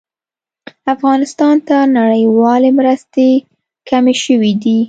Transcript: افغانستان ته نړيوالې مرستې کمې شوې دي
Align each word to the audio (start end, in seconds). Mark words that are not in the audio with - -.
افغانستان 0.93 1.55
ته 1.67 1.77
نړيوالې 1.97 2.69
مرستې 2.79 3.29
کمې 3.89 4.13
شوې 4.23 4.51
دي 4.63 4.77